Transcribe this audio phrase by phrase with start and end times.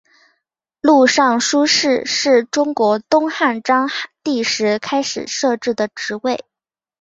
[0.81, 3.87] 录尚书事是中国东汉章
[4.23, 6.43] 帝时开始设置的职位。